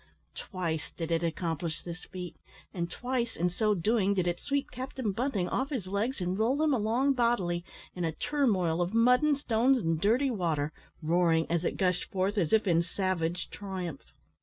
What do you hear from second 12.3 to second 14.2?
as if in savage triumph.